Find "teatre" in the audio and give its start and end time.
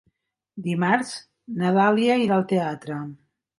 2.57-3.01